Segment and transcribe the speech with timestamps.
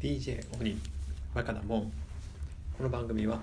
[0.00, 0.78] DJ オニ
[1.34, 1.92] バカだもん
[2.74, 3.38] この番組は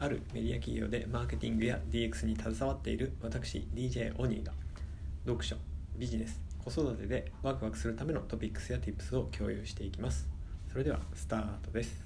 [0.00, 4.52] あるメディア企業でマーケティングや DX に携わっている私 DJ オニーが
[5.24, 5.54] 読書
[5.96, 10.28] ビジネス子育てでワクワクするためのトピックスや Tips を共有していきます。
[10.72, 12.02] それではスタートです。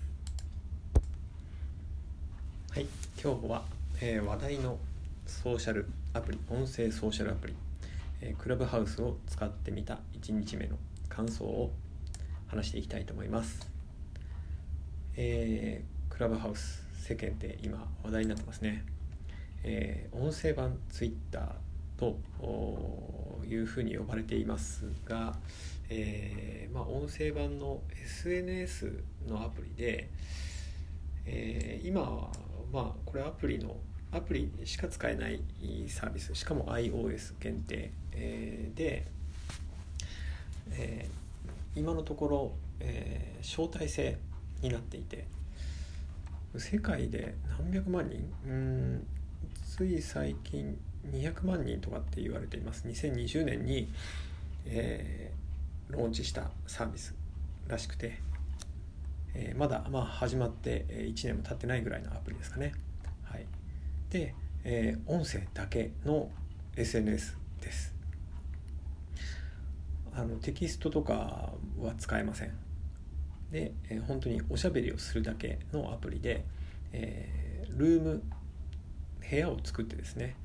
[2.72, 2.86] はい
[3.22, 3.62] 今日は、
[4.02, 4.78] えー、話題の
[5.26, 7.54] ソーシャルアプリ音声ソーシャルアプリ、
[8.20, 10.76] えー、クラブハウスを使ってみた1日目の
[11.08, 11.72] 感想を
[12.46, 13.75] 話していきたいと思います。
[15.18, 18.84] えー、クラブハウス世間で今話題になってますね、
[19.64, 21.44] えー、音声版ツイッター
[21.98, 22.18] と
[23.46, 25.34] いうふうに呼ばれていますが、
[25.88, 28.92] えー、まあ、音声版の SNS
[29.26, 30.10] のアプリで、
[31.24, 32.28] えー、今は、
[32.70, 33.74] まあ、これアプリの
[34.12, 35.40] アプリしか使えない
[35.88, 39.06] サービスしかも iOS 限定、えー、で、
[40.72, 41.08] え
[41.74, 44.18] 今のところ、え招待制
[44.62, 45.26] になっていて。
[46.58, 48.32] 世界で何百万人？
[48.46, 49.06] うん
[49.64, 50.78] つい最近
[51.12, 52.86] 200万人とかって言われています。
[52.88, 53.92] 2020年に、
[54.64, 57.14] えー、ローンチしたサービス
[57.68, 58.18] らしくて、
[59.34, 62.72] えー、まだまあ始まって1年も経ってないぐらいのアプリですかね、
[63.24, 63.46] はい、
[64.10, 64.34] で、
[64.64, 66.30] えー、音声だけの
[66.76, 67.94] SNS です。
[70.14, 72.65] あのテキストとかは使えません。
[73.50, 76.44] で、えー、本当におしゃべりをするだけのアプリで、
[76.92, 78.22] えー、ルーム
[79.28, 80.36] 部屋を作ってですね、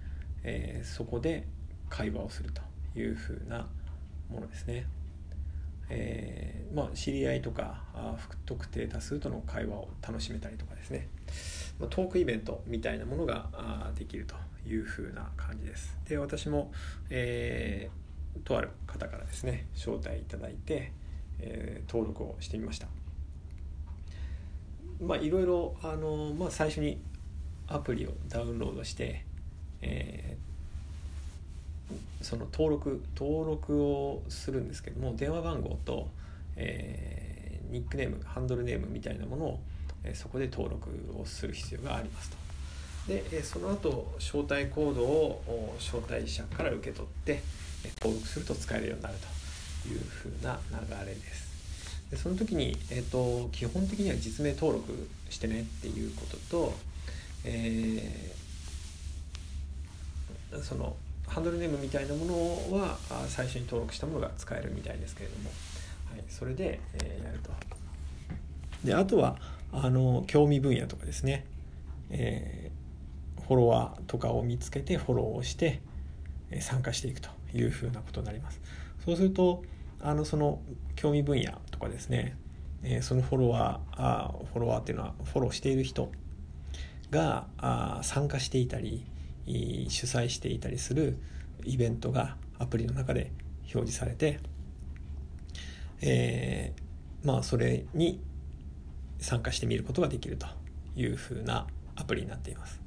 [0.43, 1.45] えー、そこで
[1.89, 2.61] 会話をすると
[2.99, 3.67] いうふうな
[4.29, 4.85] ものですね。
[5.93, 11.09] えーまあ、知り合いとかあ不特定多数との会話を楽しめたりとかですね、
[11.79, 15.97] まあ、トークイベントみたいなものができるというふうな感じです。
[16.07, 16.71] で私も、
[17.09, 20.93] えー、とある方からですね招待いただいて、
[21.41, 22.87] えー、登録をしてみました
[25.01, 27.01] まあいろいろあの、まあ、最初に
[27.67, 29.25] アプリをダウンロードして、
[29.81, 36.09] えー、その登録登録をするんですけども電話番号と、
[36.55, 39.59] えー、ニックネームハンドルネームみたいなものを、
[40.03, 40.89] え、そこで登録
[41.19, 42.37] をする必要がありますと。
[43.07, 47.41] で、その後招待コードを招待者から受け取って
[48.01, 49.40] 登録すると使えるようになると
[49.87, 51.51] いうふうな流れです。
[52.11, 56.73] でその時に、えーと、基本的には実名登録してねっていうことと、
[57.45, 62.97] えー、そのハンドルネームみたいなものは
[63.29, 65.49] 最初に登録したものが使えるみたいですけれども、
[66.11, 67.51] はい、それで、えー、やると。
[68.83, 69.37] であとは
[69.71, 71.45] あの興味分野とかですね、
[72.09, 75.79] えー、フォロワーとかを見つけてフォローをして
[76.59, 78.59] 参加していくというふうなことになります。
[79.05, 79.63] そうすると
[79.99, 80.61] あのその
[80.95, 82.35] 興味分野とかですね、
[82.83, 86.11] えー、そのフォロワーあフォロワーっていうのはフォローしている人
[87.09, 89.05] があ参加していたり
[89.45, 91.17] 主催していたりする
[91.63, 93.31] イベントがアプリの中で
[93.73, 94.39] 表示されて、
[96.01, 98.19] えー、まあそれに
[99.19, 100.47] 参加してみることができると
[100.95, 102.81] いうふうなアプリになっています。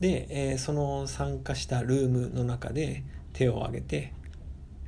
[0.00, 4.12] で、えー、その参加したルームの中で手を挙げて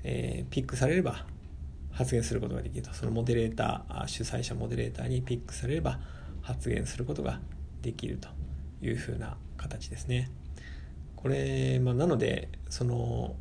[0.04, 1.26] えー、ピックされれば
[1.90, 2.92] 発言することができると。
[2.94, 6.00] そのモデレーター主催者モデレーターにピックされれば
[6.42, 7.40] 発言することが
[7.82, 8.28] できると
[8.80, 10.30] いうふうな形ですね。
[11.16, 13.34] これ、まあ、なのでその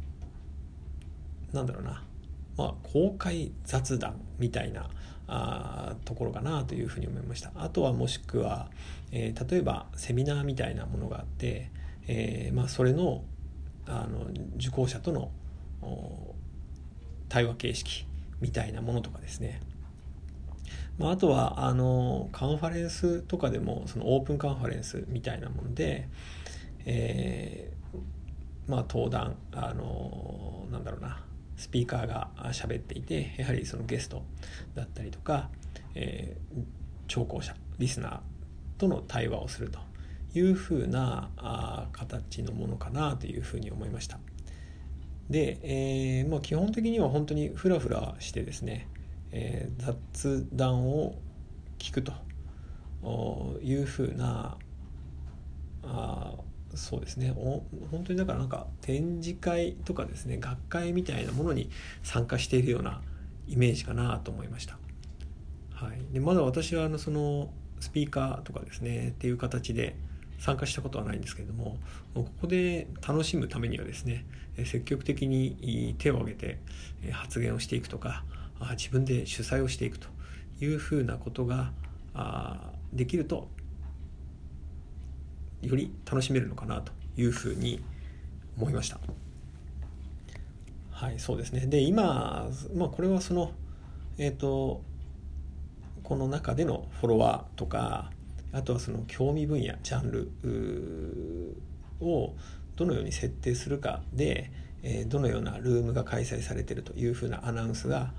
[1.54, 2.04] なんだろうな、
[2.58, 4.90] まあ、公開雑談みたいな
[5.28, 7.52] あところかなというふうに思いました。
[7.56, 8.70] あとはもしくは、
[9.12, 11.70] えー、例えばセミナーみたいなものがあって、
[12.08, 13.24] えーまあ、それの
[13.86, 15.32] あの受講者との
[17.30, 18.08] 対話形式
[18.42, 19.62] みたいなものとかですね、
[20.98, 26.08] まあ、あとはあのカンファレンスとかでもそのオープンカンファレンスみたいなもので、
[26.86, 31.24] えー、まあ、登壇あのなんだろうな
[31.56, 34.24] スピーカーが喋っていてやはりそのゲスト
[34.76, 35.50] だったりとか、
[35.96, 36.64] えー、
[37.08, 38.20] 聴講者リスナー
[38.78, 39.80] との対話をすると
[40.36, 44.20] いうふうなあ形のものかなというふうに思いました。
[45.30, 48.88] で、えーまあ、基本的には本当にフラフラしてですね、
[49.32, 51.16] えー、雑談を
[51.80, 52.14] 聞くと
[53.62, 54.58] いうふうな
[55.84, 56.34] あ
[56.76, 61.70] そうですねお本当にだからなんか展示会とかですね学会みたいなものに
[62.04, 63.02] 参加しているような
[63.48, 64.78] イメージかなと思いました。
[65.72, 69.96] はい、でまだ私はあのそのスピーカーとかですねっていう形で
[70.38, 71.78] 参加したことはないんですけれども
[72.14, 74.26] ここで楽しむためにはですね
[74.66, 76.60] 積極的に手を挙げて
[77.12, 78.24] 発言をしていくとか
[78.72, 80.08] 自分で主催をしていくと
[80.60, 81.72] いうふうなことが
[82.94, 83.48] できると
[85.62, 87.84] より楽しめるのかなというふうに
[88.58, 89.00] 思いました。
[90.92, 93.52] はいそうですねで今、まあ、これはその
[94.18, 94.82] えっ、ー、と
[96.02, 98.10] この中でのフォロワーとか
[98.52, 100.32] あとはその興味分野ジャンル
[102.00, 102.34] を
[102.76, 104.52] どのように設定するかで、
[104.84, 108.14] えー、どのようなルームが開催されているというふうなアナウンスが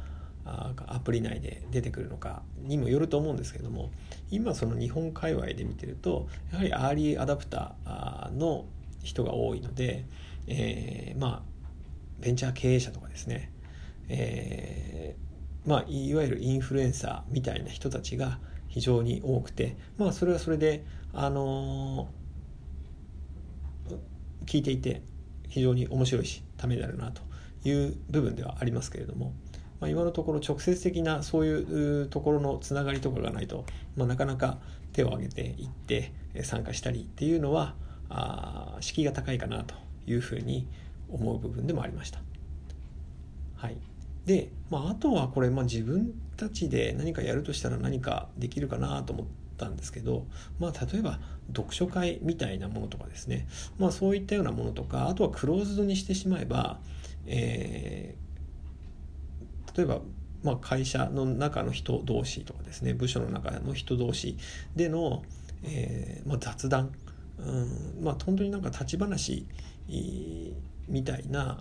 [0.44, 3.90] アプリ内で出てくるのかにもよると思うんですけども
[4.30, 8.64] 今その日本界隈で見てるとやはりアーリーアダプターの
[9.02, 10.06] 人が多いので、
[10.46, 11.58] えー、まあ
[12.20, 13.52] ベンチャー経営者とかですね、
[14.08, 25.02] えー、まあ、いわゆるインフルエンサーみたいな人たちが非常に多くて、まあ、それはそれで、あのー、聞いていて
[25.48, 27.22] 非常に面白いしためになるなと
[27.64, 29.32] いう部分ではありますけれども、
[29.80, 33.64] まあ、今のところ直接的なそういうところのつながりとかがないと、
[33.96, 34.58] まあ、なかなか
[34.92, 36.12] 手を挙げていって
[36.42, 37.74] 参加したりっていうのは
[38.08, 39.74] あ敷居が高いかなと
[40.06, 40.66] いうふうに
[41.10, 42.20] 思う部分でもありました。
[43.56, 43.76] はい、
[44.28, 49.26] で、まあ、あとはこれ、まあ、自分たちで何かやるとしたら何かできるかなと思っ
[49.56, 50.26] たんですけど、
[50.58, 53.48] まあ、例えば読書会みたいなものとかですね、
[53.78, 56.78] まあ、そういったようなものとかあとはクローズドにしてしまえば、
[57.26, 60.00] えー、例えば
[60.44, 64.36] まあ、会社の中の人同士とかですね部署の中の人同士
[64.76, 65.24] での、
[65.64, 66.92] えーまあ、雑談、
[67.38, 69.48] うんまあ、本当になんか立ち話
[70.86, 71.60] みたいな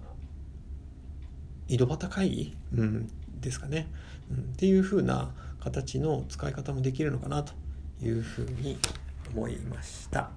[1.67, 3.09] 井戸端会議、うん、
[3.41, 3.87] ですかね、
[4.31, 7.53] うん、っていうふうな形の使い方もできるのかなと
[8.01, 8.77] いうふうに
[9.35, 10.29] 思いました。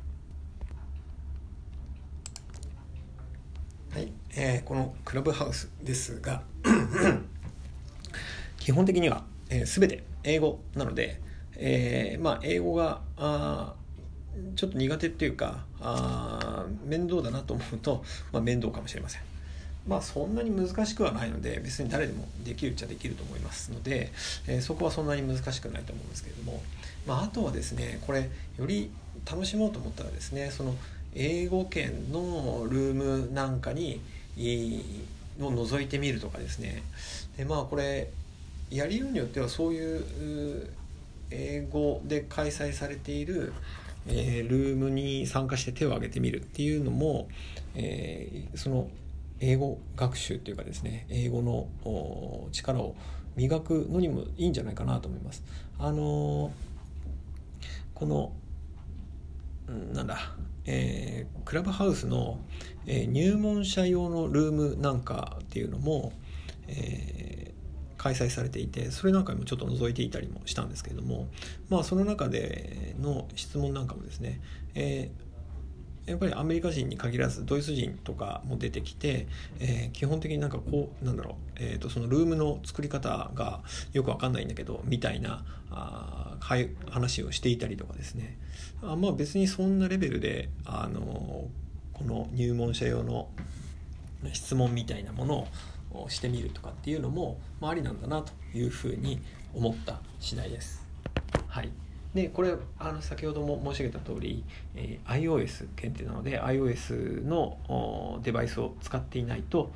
[3.92, 6.42] はい、えー、このクラブハウスですが
[8.56, 11.20] 基本的には、えー、全て英語なので、
[11.56, 13.74] えー、まあ英語があ
[14.54, 19.22] ちょっと苦手っていうかあ面倒だなと思うと、まあ、面倒かもしれません。
[19.90, 24.12] まあそんなに難しくはないので別に誰でもできるっちゃできると思いますので、
[24.46, 26.62] えー、そこはそんなに難しくないと思うんですけれども、
[27.08, 28.92] まあ、あとはですねこれより
[29.28, 30.76] 楽しもうと思ったらですねその
[31.12, 34.00] 英語圏のルームなんかに
[35.40, 36.84] を覗いてみるとかですね。
[37.36, 38.10] でまあこれ
[38.70, 40.70] やりようによってはそういう
[41.32, 43.52] 英語で開催されている
[44.06, 47.28] えー、ルームに参加して手を挙げてみるっていうのも、
[47.74, 48.88] えー、その
[49.40, 52.94] 英語学習っていうかですね英語の力を
[53.36, 55.42] 磨くのにもいいんじゃないかなと思います。
[55.78, 56.50] あのー、
[57.94, 58.32] この
[59.92, 60.34] なんだ、
[60.66, 62.38] えー、クラブハウスの、
[62.86, 66.12] えー、入門者用のルームなんかっていうのも、
[66.66, 67.54] え
[68.00, 71.28] 開催されていてそれなんかにもちょっと覗いていたりもしたんですけれども
[71.68, 74.40] まあその中での質問なんかもですね、
[74.74, 75.29] えー、
[76.06, 79.26] やっぱりアメリカ人に限らずドイツ人とかも出てきて、
[79.60, 83.60] えー、基本的になんかこうなんだろう、えー、とそのルームの作り方が
[83.92, 86.36] よくわかんないんだけどみたいなあ
[86.90, 88.36] 話をしていたりとかですね
[88.82, 91.00] あまあ別にそんなレベルであの
[91.92, 93.28] この入門者用の
[94.32, 95.48] 質問みたいなもの
[95.92, 99.20] をしてみるとかっていうのも、まあ、ありなんだなというふうに
[99.54, 100.84] 思った次第です。
[101.46, 101.70] はい、
[102.14, 109.70] でこれあの先ほども申し上げた通り、えー、iOS 限定なので iOS のデバイスを使っていないと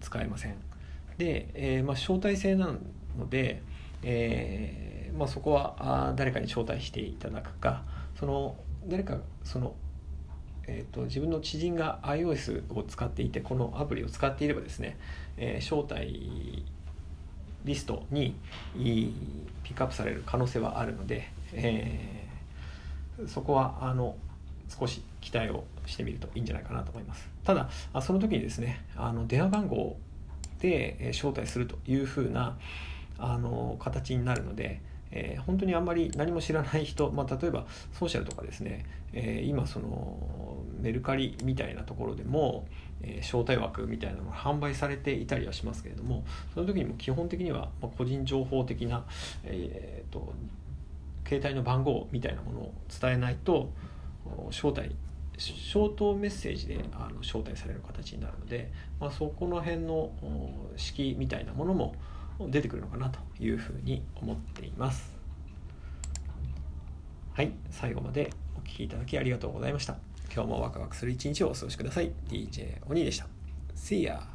[0.00, 0.56] 使えません。
[1.18, 3.62] で、えー、まあ、招待制なので、
[4.02, 7.84] えー、まあ、そこはあ誰かに招待していただくか
[8.18, 8.56] その
[8.88, 9.74] 誰かその
[10.66, 14.96] えーと、自分の知人が iOS を使っていてこのアプリを使っていればですね、
[15.36, 16.64] えー、招待
[17.64, 18.36] リストに
[19.72, 24.16] ピックアップされる可能性はあるので、えー、そこはあの
[24.68, 27.26] 少し期待をしてみるといいんじゃないかなと思います。
[27.42, 27.68] ただ
[28.02, 29.96] その時にですねあの電話番号
[30.60, 32.58] で招待するというふうな
[33.18, 34.80] あの形になるので
[35.12, 42.66] えー、本当にあんまり何も知らない人、まあ、例えばソーシャルとかですね、えー、今そのメルカリみたいなところでも、
[43.02, 49.04] えー、招待枠みたいなのが販売されていたりはしますけれどもその時にも基本的には個人情報的な、
[49.44, 50.32] えーと、
[51.28, 53.70] 携帯の番号みたいなものを伝えないと
[54.50, 54.94] 招待
[55.38, 60.12] ショートメッセージであの招待される形になるので、まあ、そこの辺の
[60.76, 61.94] 式みたいなものも
[62.40, 65.12] 出てくるのかなというふうに思っています。
[67.34, 69.96] はい最後までお聴きいただきありがとうございました。
[70.34, 72.12] 今日もワクワクする一日をお過ごしください。
[72.28, 73.26] DJ 鬼でした。
[73.76, 74.31] See ya!